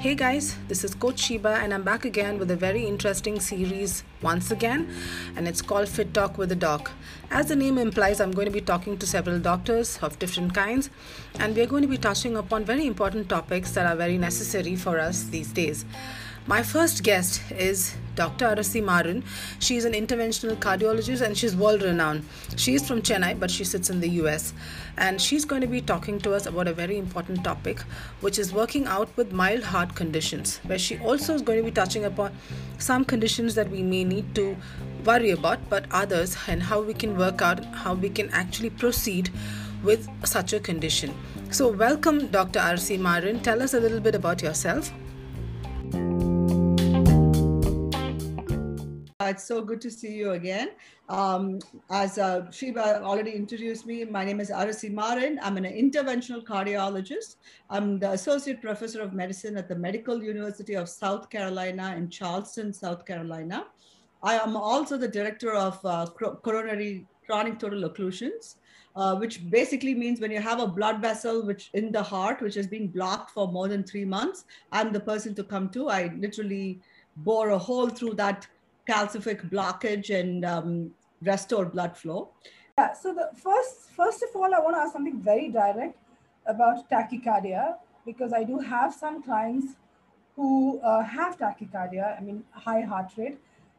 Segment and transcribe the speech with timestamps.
[0.00, 4.04] Hey guys, this is Coach Sheba, and I'm back again with a very interesting series
[4.20, 4.94] once again,
[5.36, 6.90] and it's called Fit Talk with a Doc.
[7.30, 10.90] As the name implies, I'm going to be talking to several doctors of different kinds,
[11.38, 14.98] and we're going to be touching upon very important topics that are very necessary for
[14.98, 15.86] us these days.
[16.46, 18.46] My first guest is Dr.
[18.46, 19.24] Arasi Maran.
[19.58, 22.24] She is an interventional cardiologist and she's world renowned.
[22.56, 24.52] She is from Chennai, but she sits in the US.
[24.96, 27.80] And she's going to be talking to us about a very important topic,
[28.20, 31.70] which is working out with mild heart conditions, where she also is going to be
[31.70, 32.36] touching upon
[32.78, 34.56] some conditions that we may need to
[35.04, 39.30] worry about, but others, and how we can work out, how we can actually proceed
[39.82, 41.14] with such a condition.
[41.50, 42.60] So, welcome, Dr.
[42.60, 43.40] Arasi Maran.
[43.40, 44.92] Tell us a little bit about yourself.
[49.22, 50.70] It's so good to see you again.
[51.10, 51.58] Um,
[51.90, 55.38] as uh, Sheba already introduced me, my name is Arasi Maran.
[55.42, 57.36] I'm an interventional cardiologist.
[57.68, 62.72] I'm the associate professor of medicine at the Medical University of South Carolina in Charleston,
[62.72, 63.66] South Carolina.
[64.22, 66.06] I am also the director of uh,
[66.42, 68.54] coronary chronic total occlusions,
[68.96, 72.54] uh, which basically means when you have a blood vessel which in the heart which
[72.54, 75.90] has been blocked for more than three months, I'm the person to come to.
[75.90, 76.80] I literally
[77.18, 78.46] bore a hole through that
[78.88, 80.90] calcific blockage and um,
[81.22, 82.30] restore blood flow.
[82.78, 85.96] Yeah, so the first, first of all, I want to ask something very direct
[86.46, 89.74] about tachycardia because I do have some clients
[90.36, 93.38] who uh, have tachycardia, I mean, high heart rate.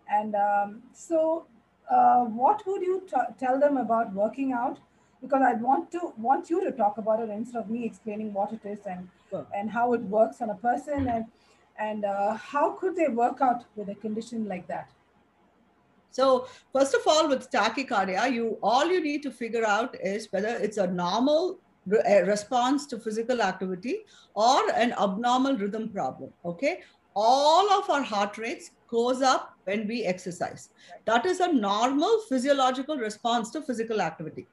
[0.10, 1.46] And um, so,
[1.90, 4.78] uh, what would you t- tell them about working out?
[5.22, 8.54] Because I want to want you to talk about it instead of me explaining what
[8.54, 9.46] it is and sure.
[9.56, 11.26] and how it works on a person and
[11.78, 14.90] and uh, how could they work out with a condition like that?
[16.12, 20.50] So first of all, with tachycardia, you all you need to figure out is whether
[20.50, 24.00] it's a normal re- response to physical activity
[24.34, 26.32] or an abnormal rhythm problem.
[26.46, 26.82] Okay,
[27.16, 30.70] all of our heart rates goes up when we exercise.
[31.06, 34.48] That is a normal physiological response to physical activity.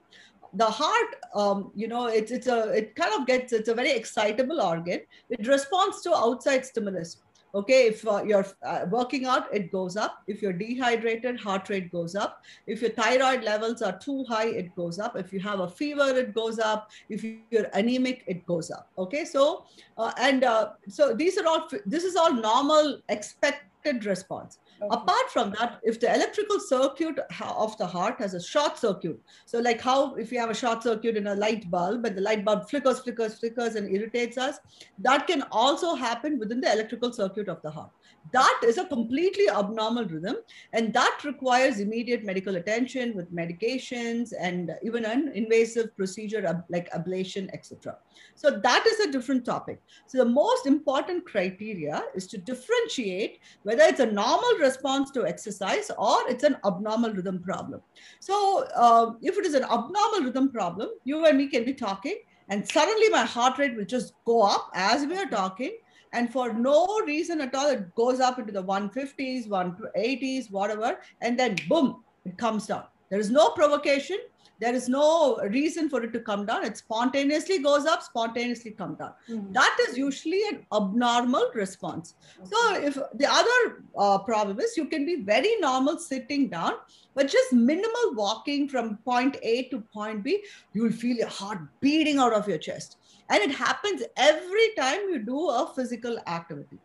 [0.54, 3.92] The heart, um, you know, it's it's a it kind of gets it's a very
[3.92, 5.00] excitable organ.
[5.28, 7.18] It responds to outside stimulus.
[7.54, 10.22] Okay if uh, you're uh, working out it goes up.
[10.26, 12.42] If you're dehydrated heart rate goes up.
[12.66, 15.16] If your thyroid levels are too high it goes up.
[15.16, 16.90] If you have a fever it goes up.
[17.08, 18.90] If you're anemic it goes up.
[18.98, 19.64] Okay so
[19.96, 24.88] uh, and uh, so these are all this is all normal expected response Okay.
[24.92, 29.58] Apart from that, if the electrical circuit of the heart has a short circuit, so
[29.58, 32.44] like how if you have a short circuit in a light bulb and the light
[32.44, 34.58] bulb flickers, flickers, flickers and irritates us,
[35.00, 37.90] that can also happen within the electrical circuit of the heart.
[38.32, 40.36] That is a completely abnormal rhythm,
[40.72, 47.48] and that requires immediate medical attention with medications and even an invasive procedure like ablation,
[47.54, 47.96] etc.
[48.34, 49.80] So that is a different topic.
[50.06, 55.90] So the most important criteria is to differentiate whether it's a normal response to exercise
[55.96, 57.80] or it's an abnormal rhythm problem.
[58.20, 62.18] So uh, if it is an abnormal rhythm problem, you and me can be talking,
[62.50, 65.72] and suddenly my heart rate will just go up as we are talking
[66.12, 71.38] and for no reason at all it goes up into the 150s 180s whatever and
[71.38, 72.84] then boom it comes down.
[73.10, 74.18] There is no provocation.
[74.60, 76.64] There is no reason for it to come down.
[76.64, 79.12] It spontaneously goes up spontaneously come down.
[79.28, 79.52] Mm-hmm.
[79.52, 82.14] that is usually an abnormal response.
[82.40, 82.50] Okay.
[82.52, 86.72] so if the other uh, problem is you can be very normal sitting down
[87.14, 90.42] but just minimal walking from point a to point b
[90.72, 92.97] you will feel your heart beating out of your chest
[93.28, 96.78] and it happens every time you do a physical activity.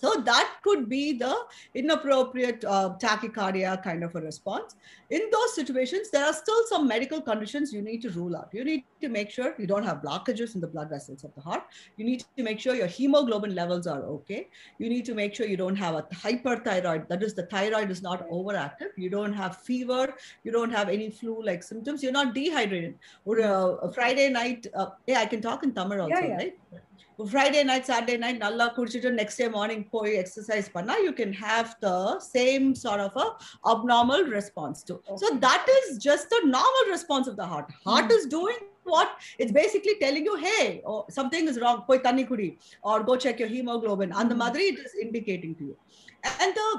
[0.00, 1.34] So that could be the
[1.74, 4.76] inappropriate uh, tachycardia kind of a response.
[5.10, 8.50] In those situations, there are still some medical conditions you need to rule out.
[8.52, 11.40] You need to make sure you don't have blockages in the blood vessels of the
[11.40, 11.64] heart.
[11.96, 14.46] You need to make sure your hemoglobin levels are okay.
[14.78, 17.08] You need to make sure you don't have a hyperthyroid.
[17.08, 18.90] That is, the thyroid is not overactive.
[18.96, 20.14] You don't have fever.
[20.44, 22.04] You don't have any flu-like symptoms.
[22.04, 22.94] You're not dehydrated.
[23.24, 26.36] Or uh, a Friday night, uh, yeah, I can talk in Tamil also, yeah, yeah.
[26.36, 26.58] right?
[27.31, 31.69] Friday night, Saturday night, நல்லா குடிச்சிட்டு next day morning போய் exercise பண்ணா you can have
[31.87, 31.95] the
[32.35, 33.27] same sort of a
[33.73, 34.99] abnormal response too.
[35.09, 35.19] Okay.
[35.23, 37.67] So that is just the normal response of the heart.
[37.89, 38.17] Heart mm.
[38.17, 42.49] is doing what it's basically telling you hey oh, something is wrong poi tanni kudi
[42.83, 45.77] or go check your hemoglobin and the mother it is indicating to you
[46.41, 46.69] and the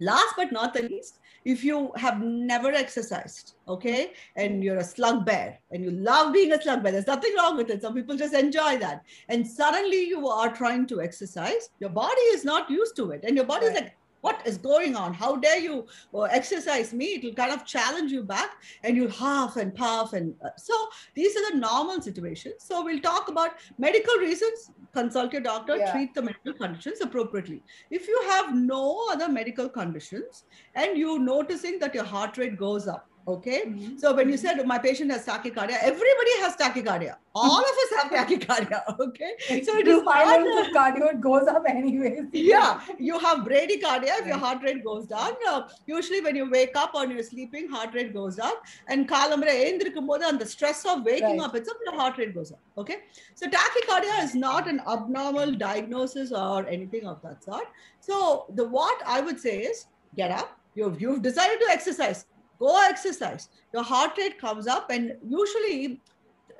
[0.00, 5.25] last but not the least if you have never exercised, okay, and you're a slug
[5.25, 7.81] bear and you love being a slug bear, there's nothing wrong with it.
[7.81, 9.05] Some people just enjoy that.
[9.29, 13.23] And suddenly you are trying to exercise, your body is not used to it.
[13.23, 13.75] And your body right.
[13.75, 13.95] is like,
[14.27, 15.13] what is going on?
[15.13, 15.75] How dare you
[16.13, 17.07] uh, exercise me?
[17.17, 18.51] It will kind of challenge you back
[18.83, 20.73] and you'll huff and puff and uh, so
[21.15, 22.55] these are the normal situations.
[22.69, 25.91] So we'll talk about medical reasons consult your doctor Yeah.
[25.91, 27.59] treat the medical conditions appropriately.
[27.91, 30.43] If you have no other medical conditions
[30.75, 33.63] and you noticing that your heart rate goes up Okay.
[33.65, 33.97] Mm-hmm.
[33.97, 34.57] So when you mm-hmm.
[34.57, 37.15] said my patient has tachycardia, everybody has tachycardia.
[37.35, 37.71] All mm-hmm.
[37.71, 38.83] of us have tachycardia.
[39.07, 39.63] Okay.
[39.63, 42.25] So it is not, cardio, it goes up anyways.
[42.31, 42.79] yeah.
[42.97, 45.33] You have bradycardia if your heart rate goes down.
[45.47, 48.63] Uh, usually when you wake up or you're sleeping, heart rate goes up.
[48.87, 51.47] And kalamra and the stress of waking right.
[51.47, 52.59] up, it's up, your heart rate goes up.
[52.77, 52.97] Okay.
[53.35, 57.67] So tachycardia is not an abnormal diagnosis or anything of that sort.
[57.99, 60.57] So the what I would say is get up.
[60.75, 62.25] You've, you've decided to exercise
[62.59, 63.49] go exercise.
[63.73, 66.01] Your heart rate comes up and usually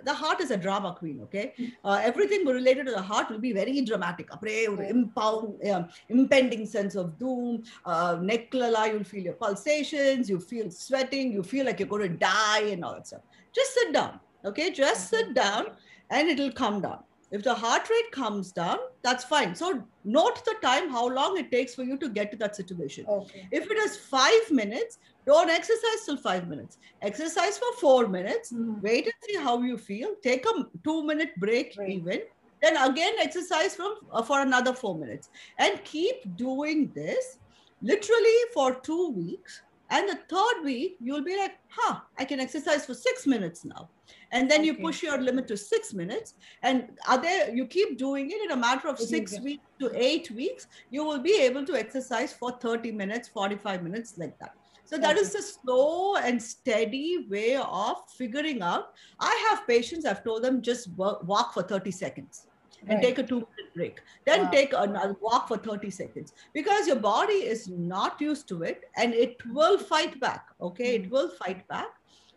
[0.03, 1.53] the heart is a drama queen okay?
[1.83, 4.29] Uh, everything related to the heart will be very dramatic.
[4.43, 11.43] Impound, uh, impending sense of doom uh, you'll feel your pulsations you feel sweating you
[11.43, 13.21] feel like you're going to die and all that stuff.
[13.53, 14.71] Just sit down okay?
[14.71, 15.25] Just mm-hmm.
[15.27, 15.67] sit down
[16.09, 19.53] and it'll come down if the heart rate comes down that's fine.
[19.55, 23.05] So note the time how long it takes for you to get to that situation.
[23.07, 23.47] Okay.
[23.51, 26.77] if it is five minutes don't exercise till five minutes.
[27.01, 28.53] Exercise for four minutes.
[28.53, 28.81] Mhm.
[28.81, 30.15] wait and see how you feel.
[30.23, 30.53] Take a
[30.85, 31.89] two minute break Right.
[31.89, 32.21] even.
[32.61, 35.29] Then again exercise from uh, for another four minutes.
[35.59, 37.39] And keep doing this
[37.81, 39.61] literally for two weeks.
[39.89, 43.89] And the third week you'll be like huh i can exercise for six minutes now
[44.31, 46.33] and then you push your limit to six minutes
[46.63, 50.29] and are there you keep doing it in a matter of six weeks to eight
[50.31, 54.51] weeks you will be able to exercise for 30 minutes 45 minutes like that
[54.85, 55.37] so that is Okay.
[55.37, 58.85] the slow and steady way of figuring out
[59.19, 62.47] I have patients, I've told them just walk for 30 seconds
[62.87, 63.01] and Right.
[63.01, 63.99] take a two minute break.
[64.25, 64.51] Then Wow.
[64.51, 69.13] take another walk for 30 seconds because your body is not used to it and
[69.13, 70.45] it will fight back.
[70.61, 70.95] Okay.
[70.95, 71.11] It Mm.
[71.11, 71.87] will fight back.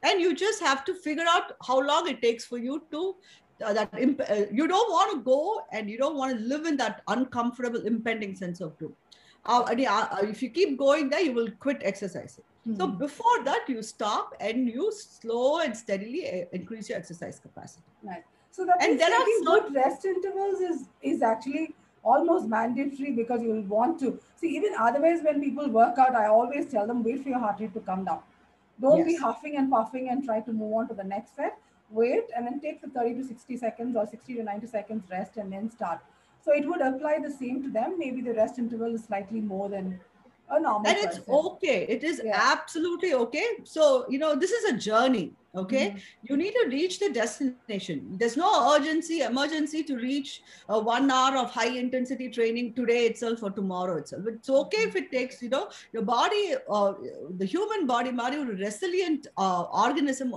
[0.02, 3.16] And you just have to figure out how long it takes for you to.
[3.64, 6.64] Uh, that imp- uh, you don't want to go and you don't want to live
[6.64, 8.94] in that uncomfortable impending sense of doom.
[9.44, 12.44] Uh, uh, uh, if you keep going there, you will quit exercising.
[12.78, 12.98] So Mhm.
[12.98, 17.84] before that, you stop and you slow and steadily uh, increase your exercise capacity.
[18.02, 18.22] Nice.
[18.50, 23.42] So that And there are some- good rest intervals is is actually almost mandatory because
[23.42, 27.02] you will want to see even otherwise when people work out, I always tell them
[27.02, 28.20] wait for your heart rate to come down.
[28.80, 31.58] Don't be huffing and puffing and try to move on to the next set.
[31.90, 35.36] Wait and then take the 30 to 60 seconds or 60 to 90 seconds rest
[35.36, 36.00] and then start.
[36.44, 37.98] So it would apply the same to them.
[37.98, 40.00] Maybe the rest interval is slightly more than
[40.48, 41.34] a normal And it's person.
[41.34, 41.86] okay.
[41.88, 42.38] It is Yeah.
[42.52, 43.46] absolutely okay.
[43.64, 45.88] So, you know, this is a journey okay?
[45.88, 46.28] Mm -hmm.
[46.28, 48.16] you need to reach the destination.
[48.18, 53.42] There's no urgency emergency to reach a one hour of high intensity training today itself
[53.42, 54.26] or tomorrow itself.
[54.26, 56.92] It's okay if it takes you know your body uh,
[57.38, 60.34] the human body mari resilient uh, organism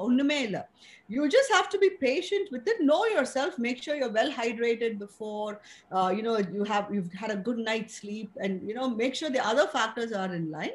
[1.07, 2.81] you just have to be patient with it.
[2.81, 3.59] Know yourself.
[3.59, 5.62] Make sure you're well hydrated before
[5.92, 9.16] uh, you know you have you've had a good night's sleep and you know make
[9.16, 10.71] sure the other factors are in line.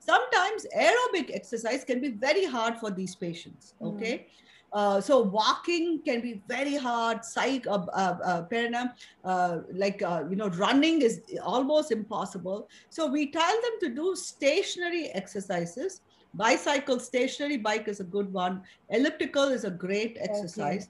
[0.00, 3.74] Sometimes aerobic exercise can be very hard for these patients.
[3.80, 4.26] Okay.
[4.72, 7.24] Uh, so walking can be very hard.
[7.24, 8.86] Psych, uh, uh, uh,
[9.24, 12.68] uh, like uh, you know, running is almost impossible.
[12.88, 16.00] So we tell them to do stationary exercises.
[16.34, 18.62] Bicycle, stationary bike is a good one.
[18.90, 20.88] Elliptical is a great exercise.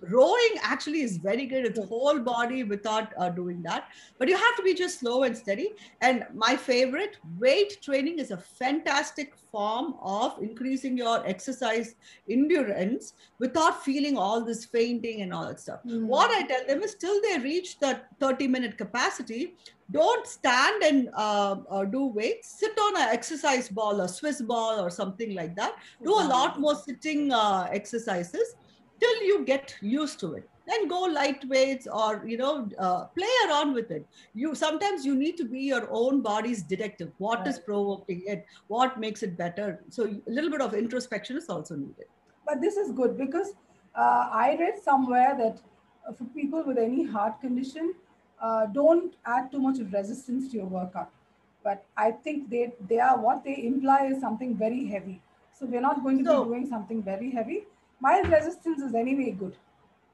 [0.00, 1.64] Rowing actually is very good.
[1.64, 3.88] It's whole body without uh, doing that.
[4.18, 5.70] But you have to be just slow and steady.
[6.00, 11.94] And my favorite, weight training is a fantastic form of increasing your exercise
[12.28, 15.80] endurance without feeling all this fainting and all that stuff.
[15.84, 16.06] Mhm.
[16.06, 19.56] What I tell them is till they reach that 30 minute capacity,
[19.90, 22.48] don't stand and uh, uh, do weights.
[22.58, 25.74] Sit on an exercise ball, a Swiss ball, or something like that.
[26.02, 28.54] Do a lot more sitting uh, exercises
[29.00, 30.48] till you get used to it.
[30.66, 34.06] Then go lightweights or you know uh, play around with it.
[34.34, 37.10] You sometimes you need to be your own body's detective.
[37.18, 37.66] What is Right.
[37.66, 38.46] provoking it?
[38.68, 39.80] What makes it better?
[39.90, 42.06] So a little bit of introspection is also needed.
[42.46, 43.52] But this is good because
[43.94, 45.60] uh, I read somewhere that
[46.08, 47.94] uh, for people with any heart condition,
[48.40, 51.10] uh, don't add too much of resistance to your workout.
[51.62, 55.20] But I think they they are what they imply is something very heavy.
[55.52, 57.64] So we're not going to So- be doing something very heavy
[58.04, 59.56] mild resistance is anyway good.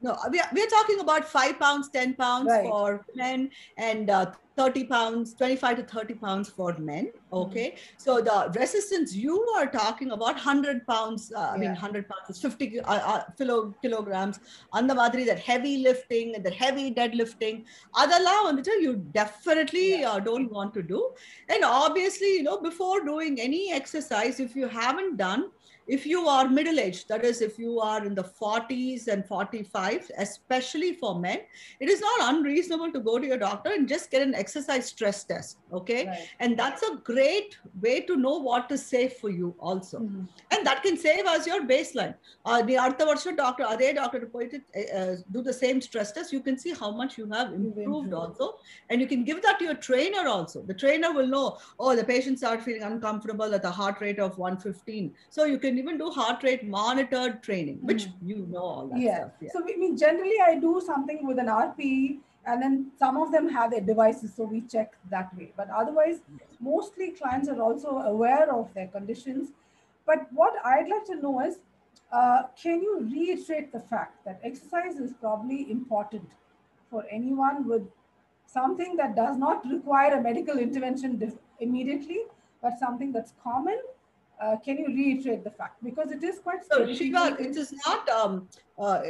[0.02, 2.66] No, we are, we are talking about five pounds, 10 pounds right.
[2.66, 7.12] for men and uh, 30 pounds, 25 to 30 pounds for men.
[7.32, 7.73] Okay.
[7.73, 7.99] Mm-hmm.
[7.99, 11.50] So the resistance you are talking about 100 pounds, uh, yeah.
[11.50, 14.40] I mean, 100 pounds, is 50 uh, uh, kilo, kilograms.
[14.73, 17.64] And the Madri, that heavy lifting, that heavy deadlifting.
[17.94, 20.12] Adala, you definitely yeah.
[20.12, 21.11] Uh, don't want to do.
[21.50, 25.50] And obviously, you know, before doing any exercise, if you haven't done
[25.90, 30.09] if you are middle aged, that is, if you are in the 40s and 45,
[30.18, 31.40] especially for men,
[31.80, 35.25] it is not unreasonable to go to your doctor and just get an exercise stress
[35.25, 35.59] test.
[35.73, 36.06] Okay.
[36.06, 36.28] Right.
[36.38, 39.99] And that's a great way to know what is safe for you, also.
[39.99, 40.26] Mm-hmm.
[40.52, 42.14] And that can save as your baseline.
[42.44, 46.40] Uh, the Arthavarsha doctor, Ade doctor, to eh, eh, do the same stress test, you
[46.40, 48.59] can see how much you have improved also.
[48.90, 50.62] And you can give that to your trainer also.
[50.62, 54.38] The trainer will know, oh, the patient start feeling uncomfortable at the heart rate of
[54.38, 55.12] 115.
[55.30, 59.19] So you can even do heart rate monitored training, which you know all that yeah.
[59.19, 59.33] stuff.
[59.41, 59.53] Yeah.
[59.53, 63.49] So I mean, generally, I do something with an RPE, and then some of them
[63.49, 65.53] have their devices, so we check that way.
[65.57, 66.21] But otherwise,
[66.61, 69.51] mostly clients are also aware of their conditions.
[70.07, 71.59] But what I'd like to know is,
[72.13, 76.29] uh, can you reiterate the fact that exercise is probably important
[76.91, 77.83] for anyone with
[78.47, 82.23] something that does not require a medical intervention immediately,
[82.63, 83.79] but something that's common?
[84.40, 86.92] Uh, can you reiterate the fact because it is quite So.
[86.92, 88.09] Shiva, it is not.
[88.09, 89.02] Um, uh, uh,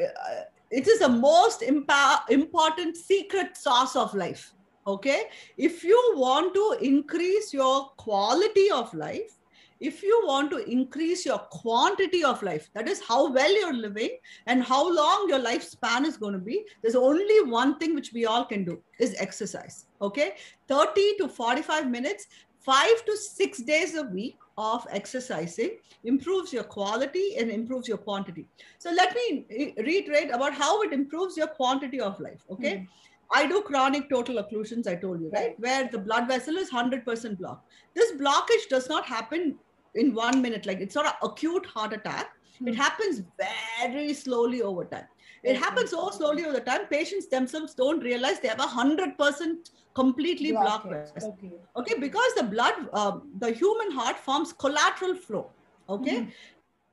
[0.70, 4.52] it is the most impa- important secret sauce of life.
[4.87, 5.25] Okay,
[5.56, 9.37] if you want to increase your quality of life,
[9.80, 14.18] if you want to increase your quantity of life, that is how well you're living
[14.46, 16.64] and how long your lifespan is going to be.
[16.82, 19.87] There's only one thing which we all can do is exercise.
[20.02, 20.34] Okay,
[20.68, 22.26] 30 to 45 minutes,
[22.64, 28.47] five to six days a week of exercising improves your quality and improves your quantity.
[28.79, 32.43] So let me re- reiterate about how it improves your quantity of life.
[32.50, 32.75] Okay.
[32.76, 32.88] Mhm.
[33.33, 35.59] I do chronic total occlusions, I told you, right?
[35.61, 37.71] Where the blood vessel is 100% blocked.
[37.95, 39.59] This blockage does not happen
[39.95, 40.67] in one minute.
[40.67, 42.33] Like it's not an acute heart attack.
[42.67, 42.81] It Hmm.
[42.81, 45.07] happens very slowly over time.
[45.42, 50.52] It happens so slowly over time, patients themselves don't realize they have a 100% completely
[50.52, 50.87] blocked
[51.25, 51.50] Okay.
[51.76, 55.50] okay because the blood um, the human heart forms collateral flow.
[55.88, 56.18] Okay?
[56.20, 56.32] Mhm.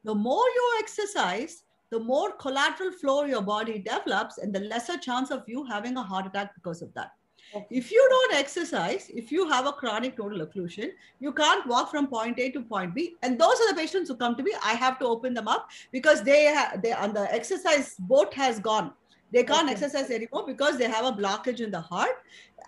[0.03, 5.29] the more you exercise the more collateral flow your body develops and the lesser chance
[5.31, 7.11] of you having a heart attack because of that
[7.53, 7.65] Okay.
[7.79, 10.89] if you don't exercise if you have a chronic total occlusion
[11.19, 14.15] you can't walk from point a to point b and those are the patients who
[14.15, 17.95] come to me i have to open them up because they they on the exercise
[17.99, 18.91] boat has gone
[19.31, 19.73] they can't Okay.
[19.73, 22.15] exercise anymore because they have a blockage in the heart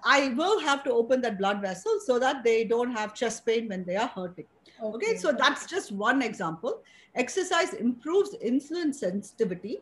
[0.04, 3.68] I will have to open that blood vessel so that they don't have chest pain
[3.68, 4.46] when they are hurting.
[4.82, 6.82] Okay, so that's just one example.
[7.16, 9.80] Exercise improves insulin sensitivity.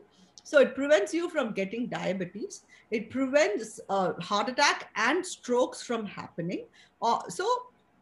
[0.48, 2.62] So it prevents you from getting diabetes.
[2.90, 6.64] It prevents uh, heart attack and strokes from happening.
[7.02, 7.46] Uh, so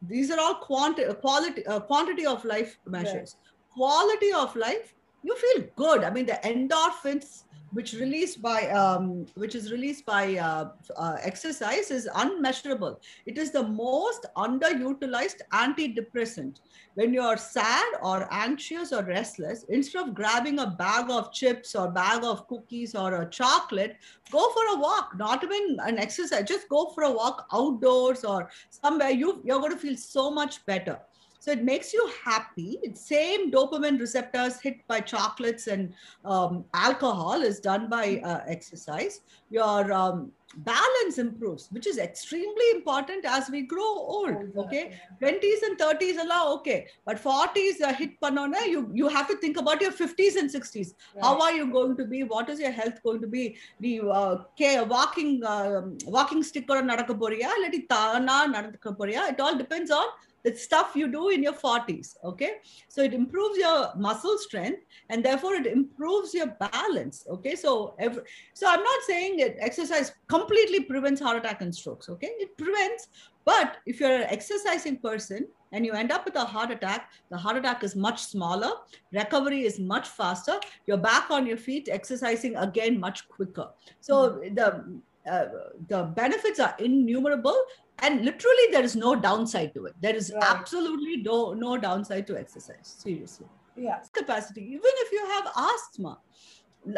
[0.00, 3.34] these are all quanti- quality, uh, quantity of life measures.
[3.74, 6.04] Quality of life, you feel good.
[6.04, 7.42] I mean, the endorphins
[7.72, 13.00] which released by um, which is released by uh, uh, exercise is unmeasurable.
[13.26, 16.60] It is the most underutilized antidepressant.
[16.94, 21.90] When you're sad or anxious or restless instead of grabbing a bag of chips or
[21.90, 23.96] bag of cookies or a chocolate
[24.30, 25.12] go for a walk.
[25.16, 29.10] Not even an exercise just go for a walk outdoors or somewhere.
[29.10, 30.98] You you're going to feel so much better
[31.46, 32.80] so it makes you happy.
[32.82, 39.20] It's same dopamine receptors hit by chocolates and um, alcohol is done by uh, exercise.
[39.48, 44.56] Your um, balance improves, which is extremely important as we grow old.
[44.56, 48.66] Okay, twenties and thirties allow okay, but forties uh, hit panona.
[48.66, 50.94] You you have to think about your fifties and sixties.
[51.14, 51.24] Right.
[51.24, 52.24] How are you going to be?
[52.24, 53.56] What is your health going to be?
[53.78, 60.06] The uh, care, walking uh, walking stick or nadakaporiya, let it It all depends on
[60.46, 62.52] the stuff you do in your 40s okay?
[62.88, 67.56] So it improves your muscle strength and therefore it improves your balance okay?
[67.56, 68.22] So every,
[68.54, 72.32] so i'm not saying it exercise completely prevents heart attack and strokes okay?
[72.44, 73.08] It prevents
[73.44, 77.36] but if you're an exercising person and you end up with a heart attack the
[77.36, 78.70] heart attack is much smaller
[79.12, 83.68] recovery is much faster you're back on your feet exercising again much quicker.
[84.00, 85.00] So the
[85.30, 85.46] uh,
[85.88, 87.56] the benefits are innumerable
[88.00, 90.44] and literally there is no downside to it there is Right.
[90.44, 94.00] absolutely no no downside to exercise seriously Yeah.
[94.12, 96.18] capacity even if you have asthma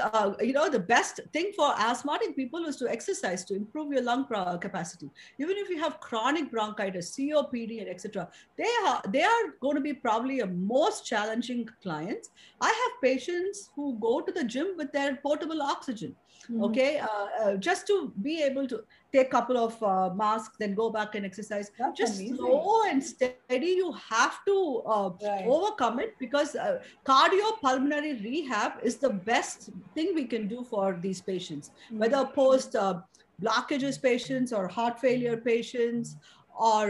[0.01, 4.03] uh, you know, the best thing for asthmatic people is to exercise to improve your
[4.03, 4.27] lung
[4.61, 5.11] capacity.
[5.39, 9.81] Even if you have chronic bronchitis, COPD, and etc., they are they are going to
[9.81, 12.29] be probably a most challenging clients.
[12.61, 16.15] I have patients who go to the gym with their portable oxygen.
[16.45, 16.65] Mm-hmm.
[16.65, 17.07] Okay, uh,
[17.43, 21.15] uh, just to be able to take a couple of uh, masks, then go back
[21.15, 21.71] and exercise.
[21.79, 22.37] That's just amazing.
[22.37, 23.67] slow and steady.
[23.67, 25.45] You have to uh, right.
[25.47, 31.21] overcome it because uh, cardiopulmonary rehab is the best thing we can do for these
[31.21, 31.99] patients, mm-hmm.
[31.99, 33.01] whether post uh,
[33.43, 36.17] blockages patients or heart failure patients
[36.59, 36.87] or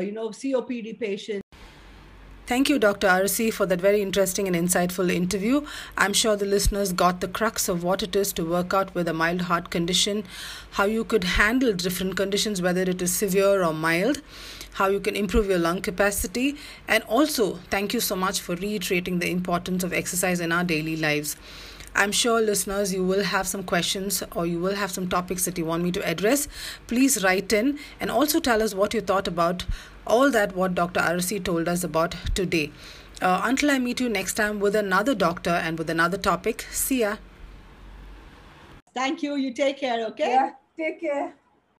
[0.00, 1.47] you know COPD patients.
[2.48, 3.08] Thank you, Dr.
[3.08, 5.66] Arasi, for that very interesting and insightful interview.
[5.98, 9.06] I'm sure the listeners got the crux of what it is to work out with
[9.06, 10.24] a mild heart condition,
[10.70, 14.22] how you could handle different conditions, whether it is severe or mild,
[14.72, 16.56] how you can improve your lung capacity,
[16.88, 20.96] and also thank you so much for reiterating the importance of exercise in our daily
[20.96, 21.36] lives.
[21.98, 25.58] I'm sure, listeners, you will have some questions or you will have some topics that
[25.58, 26.46] you want me to address.
[26.86, 29.64] Please write in and also tell us what you thought about
[30.06, 31.00] all that what Dr.
[31.00, 32.70] Arasi told us about today.
[33.20, 37.00] Uh, until I meet you next time with another doctor and with another topic, see
[37.00, 37.16] ya.
[38.94, 39.34] Thank you.
[39.34, 40.30] You take care, okay?
[40.34, 41.34] Yeah, take care.